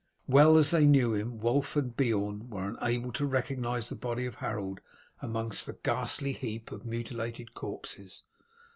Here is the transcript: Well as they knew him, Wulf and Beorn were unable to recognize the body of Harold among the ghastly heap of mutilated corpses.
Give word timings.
Well 0.27 0.57
as 0.57 0.71
they 0.71 0.87
knew 0.87 1.13
him, 1.13 1.37
Wulf 1.37 1.75
and 1.75 1.95
Beorn 1.95 2.49
were 2.49 2.69
unable 2.69 3.11
to 3.11 3.25
recognize 3.27 3.87
the 3.89 3.95
body 3.95 4.25
of 4.25 4.33
Harold 4.33 4.81
among 5.21 5.49
the 5.49 5.77
ghastly 5.83 6.31
heap 6.33 6.71
of 6.71 6.87
mutilated 6.87 7.53
corpses. 7.53 8.23